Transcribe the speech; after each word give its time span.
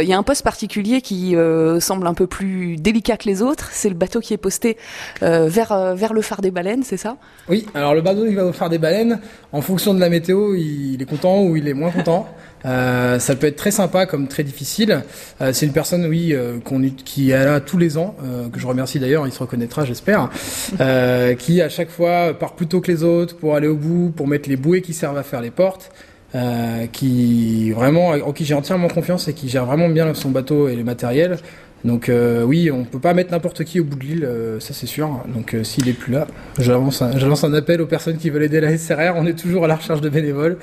Il 0.00 0.08
y 0.08 0.12
a 0.12 0.18
un 0.18 0.22
poste 0.22 0.42
particulier 0.42 1.00
qui 1.00 1.34
semble 1.80 2.06
un 2.06 2.14
peu 2.14 2.26
plus 2.26 2.76
délicat 2.76 3.16
que 3.16 3.28
les 3.28 3.42
autres. 3.42 3.70
C'est 3.72 3.88
le 3.88 3.94
bateau 3.94 4.20
qui 4.20 4.34
est 4.34 4.38
posté 4.38 4.76
vers 5.20 5.94
vers 5.94 6.12
le 6.12 6.22
phare 6.22 6.40
des 6.40 6.50
baleines, 6.50 6.82
c'est 6.82 6.96
ça? 6.96 7.16
Oui. 7.48 7.66
Alors 7.74 7.94
le 7.94 8.02
bateau 8.02 8.26
qui 8.26 8.34
va 8.34 8.44
au 8.44 8.52
phare 8.52 8.70
des 8.70 8.78
baleines, 8.78 9.20
en 9.52 9.60
fonction 9.60 9.94
de 9.94 10.00
la 10.00 10.08
météo, 10.08 10.54
il 10.54 11.00
est 11.00 11.06
content 11.06 11.42
ou 11.42 11.56
il 11.56 11.68
est 11.68 11.74
moins 11.74 11.90
content. 11.90 12.26
Euh, 12.64 13.18
ça 13.18 13.36
peut 13.36 13.46
être 13.46 13.56
très 13.56 13.70
sympa 13.70 14.06
comme 14.06 14.28
très 14.28 14.42
difficile. 14.42 15.02
Euh, 15.40 15.52
c'est 15.52 15.66
une 15.66 15.72
personne, 15.72 16.04
oui, 16.06 16.32
euh, 16.32 16.58
qui 17.04 17.30
est 17.30 17.44
là 17.44 17.60
tous 17.60 17.78
les 17.78 17.96
ans, 17.96 18.16
que 18.52 18.58
je 18.58 18.66
remercie 18.66 18.98
d'ailleurs, 18.98 19.26
il 19.26 19.32
se 19.32 19.38
reconnaîtra, 19.38 19.84
j'espère, 19.84 20.30
qui 21.38 21.62
à 21.62 21.68
chaque 21.68 21.90
fois 21.90 22.34
part 22.34 22.54
plus 22.54 22.66
tôt 22.66 22.80
que 22.80 22.90
les 22.90 23.02
autres 23.02 23.36
pour 23.36 23.54
aller 23.54 23.68
au 23.68 23.76
bout, 23.76 24.12
pour 24.14 24.26
mettre 24.26 24.48
les 24.48 24.56
bouées 24.56 24.82
qui 24.82 24.94
servent 24.94 25.18
à 25.18 25.22
faire 25.22 25.40
les 25.40 25.50
portes. 25.50 25.90
Qui 26.92 27.70
vraiment 27.72 28.10
en 28.10 28.32
qui 28.32 28.44
j'ai 28.44 28.54
entièrement 28.54 28.88
confiance 28.88 29.28
et 29.28 29.32
qui 29.32 29.48
gère 29.48 29.64
vraiment 29.64 29.88
bien 29.88 30.12
son 30.14 30.30
bateau 30.30 30.68
et 30.68 30.76
le 30.76 30.84
matériel. 30.84 31.38
Donc 31.84 32.08
euh, 32.08 32.42
oui, 32.42 32.70
on 32.70 32.84
peut 32.84 32.98
pas 32.98 33.14
mettre 33.14 33.30
n'importe 33.30 33.64
qui 33.64 33.80
au 33.80 33.84
bout 33.84 33.96
de 33.96 34.04
l'île, 34.04 34.24
euh, 34.24 34.58
ça 34.60 34.74
c'est 34.74 34.86
sûr. 34.86 35.20
Donc 35.32 35.54
euh, 35.54 35.62
s'il 35.62 35.88
est 35.88 35.92
plus 35.92 36.12
là, 36.12 36.26
j'avance 36.58 37.02
un, 37.02 37.12
lance 37.12 37.44
un 37.44 37.54
appel 37.54 37.80
aux 37.80 37.86
personnes 37.86 38.16
qui 38.16 38.30
veulent 38.30 38.42
aider 38.42 38.60
la 38.60 38.76
SRR. 38.76 39.14
On 39.16 39.26
est 39.26 39.38
toujours 39.38 39.64
à 39.64 39.68
la 39.68 39.76
recherche 39.76 40.00
de 40.00 40.08
bénévoles. 40.08 40.58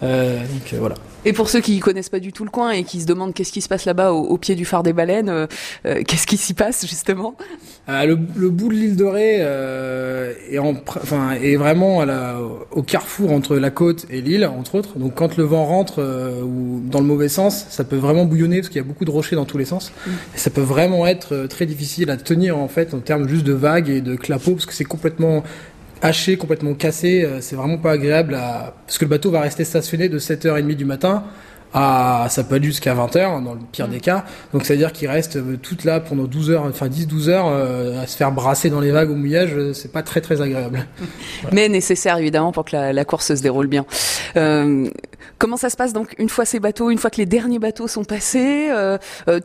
donc 0.00 0.74
voilà. 0.78 0.94
Et 1.24 1.32
pour 1.32 1.48
ceux 1.48 1.60
qui 1.60 1.78
connaissent 1.78 2.08
pas 2.08 2.18
du 2.18 2.32
tout 2.32 2.44
le 2.44 2.50
coin 2.50 2.70
et 2.70 2.82
qui 2.82 3.00
se 3.00 3.06
demandent 3.06 3.32
qu'est-ce 3.32 3.52
qui 3.52 3.60
se 3.60 3.68
passe 3.68 3.84
là-bas 3.84 4.12
au, 4.12 4.36
pied 4.38 4.56
du 4.56 4.64
phare 4.64 4.82
des 4.82 4.92
baleines, 4.92 5.46
qu'est-ce 5.84 6.26
qui 6.26 6.36
s'y 6.36 6.52
passe 6.52 6.84
justement? 6.86 7.36
Le, 7.86 8.14
bout 8.14 8.68
de 8.68 8.74
l'île 8.74 8.96
de 8.96 9.04
Ré 9.04 9.36
est, 10.50 10.58
en, 10.58 10.74
enfin, 11.00 11.32
est 11.32 11.54
vraiment 11.54 12.00
à 12.00 12.06
la, 12.06 12.40
au 12.72 12.82
carrefour 12.82 13.30
entre 13.30 13.56
la 13.56 13.70
côte 13.70 14.06
et 14.10 14.20
l'île, 14.20 14.46
entre 14.46 14.74
autres. 14.74 14.98
Donc 14.98 15.14
quand 15.14 15.36
le 15.36 15.44
vent 15.44 15.64
rentre 15.64 16.02
ou 16.42 16.80
dans 16.84 17.00
le 17.00 17.06
mauvais 17.06 17.28
sens, 17.28 17.66
ça 17.68 17.84
peut 17.84 17.96
vraiment 17.96 18.24
bouillonner 18.24 18.56
parce 18.56 18.68
qu'il 18.68 18.78
y 18.78 18.84
a 18.84 18.88
beaucoup 18.88 19.04
de 19.04 19.12
rochers 19.12 19.36
dans 19.36 19.44
tous 19.44 19.58
les 19.58 19.64
sens. 19.64 19.92
Mm. 20.04 20.10
Et 20.34 20.38
ça 20.38 20.50
peut 20.52 20.60
vraiment 20.60 21.06
être 21.06 21.34
euh, 21.34 21.46
très 21.46 21.66
difficile 21.66 22.10
à 22.10 22.16
tenir 22.16 22.58
en 22.58 22.68
fait 22.68 22.94
en 22.94 23.00
termes 23.00 23.28
juste 23.28 23.44
de 23.44 23.52
vagues 23.52 23.88
et 23.88 24.00
de 24.00 24.14
clapots 24.16 24.52
parce 24.52 24.66
que 24.66 24.74
c'est 24.74 24.84
complètement 24.84 25.42
haché, 26.00 26.36
complètement 26.36 26.74
cassé. 26.74 27.24
Euh, 27.24 27.40
c'est 27.40 27.56
vraiment 27.56 27.78
pas 27.78 27.92
agréable 27.92 28.34
à... 28.34 28.74
parce 28.86 28.98
que 28.98 29.04
le 29.04 29.10
bateau 29.10 29.30
va 29.30 29.40
rester 29.40 29.64
stationné 29.64 30.08
de 30.08 30.18
7h30 30.18 30.74
du 30.74 30.84
matin 30.84 31.24
à 31.74 32.26
ça 32.28 32.44
peut 32.44 32.56
aller 32.56 32.66
jusqu'à 32.66 32.94
20h 32.94 33.42
dans 33.42 33.54
le 33.54 33.60
pire 33.72 33.88
des 33.88 34.00
cas. 34.00 34.26
Donc 34.52 34.66
c'est 34.66 34.74
à 34.74 34.76
dire 34.76 34.92
qu'il 34.92 35.08
reste 35.08 35.36
euh, 35.36 35.56
toute 35.60 35.84
là 35.84 36.00
pendant 36.00 36.24
12 36.24 36.50
heures, 36.50 36.64
enfin 36.64 36.88
10-12 36.88 37.30
heures 37.30 37.46
à 37.46 38.06
se 38.06 38.14
faire 38.16 38.30
brasser 38.30 38.68
dans 38.68 38.80
les 38.80 38.90
vagues 38.90 39.10
au 39.10 39.14
mouillage, 39.14 39.54
c'est 39.72 39.90
pas 39.90 40.02
très 40.02 40.20
très 40.20 40.42
agréable. 40.42 40.86
Mais 41.52 41.70
nécessaire 41.70 42.18
évidemment 42.18 42.52
pour 42.52 42.66
que 42.66 42.76
la, 42.76 43.04
course 43.06 43.34
se 43.34 43.42
déroule 43.42 43.68
bien. 43.68 43.86
Comment 45.42 45.56
ça 45.56 45.70
se 45.70 45.76
passe 45.76 45.92
donc 45.92 46.14
une 46.18 46.28
fois 46.28 46.44
ces 46.44 46.60
bateaux, 46.60 46.90
une 46.90 46.98
fois 46.98 47.10
que 47.10 47.16
les 47.16 47.26
derniers 47.26 47.58
bateaux 47.58 47.88
sont 47.88 48.04
passés, 48.04 48.70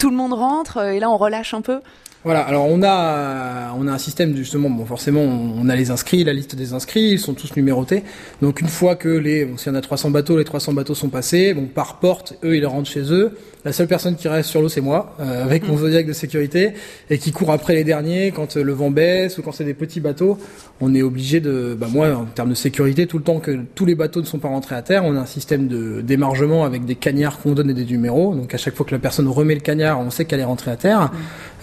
tout 0.00 0.10
le 0.10 0.16
monde 0.16 0.32
rentre 0.32 0.82
et 0.82 0.98
là 0.98 1.08
on 1.08 1.16
relâche 1.16 1.54
un 1.54 1.60
peu? 1.60 1.80
Voilà, 2.24 2.40
alors 2.40 2.66
on 2.66 2.82
a 2.82 3.74
on 3.78 3.86
a 3.86 3.92
un 3.92 3.98
système 3.98 4.34
justement, 4.34 4.70
bon 4.70 4.86
forcément 4.86 5.20
on 5.20 5.68
a 5.68 5.76
les 5.76 5.90
inscrits, 5.90 6.24
la 6.24 6.32
liste 6.32 6.54
des 6.54 6.72
inscrits, 6.72 7.10
ils 7.10 7.18
sont 7.18 7.34
tous 7.34 7.54
numérotés. 7.54 8.02
Donc 8.40 8.62
une 8.62 8.68
fois 8.68 8.96
que 8.96 9.08
les, 9.08 9.44
bon, 9.44 9.58
s'il 9.58 9.72
y 9.72 9.74
en 9.74 9.78
a 9.78 9.82
300 9.82 10.10
bateaux, 10.10 10.38
les 10.38 10.44
300 10.44 10.72
bateaux 10.72 10.94
sont 10.94 11.10
passés, 11.10 11.52
bon 11.52 11.66
par 11.66 12.00
porte, 12.00 12.38
eux 12.42 12.56
ils 12.56 12.66
rentrent 12.66 12.88
chez 12.90 13.12
eux. 13.12 13.36
La 13.64 13.72
seule 13.72 13.86
personne 13.86 14.16
qui 14.16 14.28
reste 14.28 14.50
sur 14.50 14.60
l'eau 14.60 14.68
c'est 14.68 14.82
moi, 14.82 15.16
euh, 15.20 15.42
avec 15.42 15.66
mon 15.66 15.74
mm. 15.74 15.78
zodiac 15.78 16.06
de 16.06 16.12
sécurité, 16.12 16.72
et 17.10 17.18
qui 17.18 17.32
court 17.32 17.50
après 17.50 17.74
les 17.74 17.84
derniers 17.84 18.30
quand 18.30 18.56
le 18.56 18.72
vent 18.72 18.90
baisse 18.90 19.38
ou 19.38 19.42
quand 19.42 19.52
c'est 19.52 19.64
des 19.64 19.74
petits 19.74 20.00
bateaux. 20.00 20.38
On 20.80 20.94
est 20.94 21.02
obligé 21.02 21.40
de, 21.40 21.76
bah 21.78 21.88
moi 21.90 22.14
en 22.14 22.24
termes 22.24 22.50
de 22.50 22.54
sécurité, 22.54 23.06
tout 23.06 23.18
le 23.18 23.24
temps 23.24 23.38
que 23.38 23.58
tous 23.74 23.86
les 23.86 23.94
bateaux 23.94 24.20
ne 24.20 24.26
sont 24.26 24.38
pas 24.38 24.48
rentrés 24.48 24.74
à 24.74 24.82
terre, 24.82 25.04
on 25.04 25.14
a 25.16 25.20
un 25.20 25.26
système 25.26 25.68
de 25.68 26.00
démargement 26.00 26.64
avec 26.64 26.84
des 26.84 26.94
cagnards 26.94 27.40
qu'on 27.40 27.52
donne 27.52 27.70
et 27.70 27.74
des 27.74 27.84
numéros. 27.84 28.34
Donc 28.34 28.54
à 28.54 28.58
chaque 28.58 28.74
fois 28.74 28.84
que 28.84 28.92
la 28.92 28.98
personne 28.98 29.28
remet 29.28 29.54
le 29.54 29.60
cagnard, 29.60 30.00
on 30.00 30.10
sait 30.10 30.24
qu'elle 30.24 30.40
est 30.40 30.44
rentrée 30.44 30.70
à 30.70 30.76
terre. 30.76 31.00
Mm. 31.00 31.10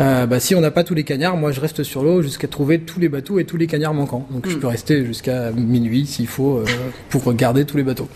Euh, 0.00 0.26
bah, 0.26 0.40
si 0.40 0.49
on 0.54 0.60
n'a 0.60 0.70
pas 0.70 0.84
tous 0.84 0.94
les 0.94 1.04
cagnards, 1.04 1.36
moi 1.36 1.52
je 1.52 1.60
reste 1.60 1.82
sur 1.82 2.02
l'eau 2.02 2.22
jusqu'à 2.22 2.48
trouver 2.48 2.80
tous 2.80 3.00
les 3.00 3.08
bateaux 3.08 3.38
et 3.38 3.44
tous 3.44 3.56
les 3.56 3.66
cagnards 3.66 3.94
manquants. 3.94 4.26
Donc 4.30 4.48
je 4.48 4.56
mm. 4.56 4.60
peux 4.60 4.66
rester 4.66 5.04
jusqu'à 5.04 5.50
minuit 5.52 6.06
s'il 6.06 6.26
faut 6.26 6.58
euh, 6.58 6.64
pour 7.08 7.32
garder 7.34 7.64
tous 7.64 7.76
les 7.76 7.82
bateaux. 7.82 8.08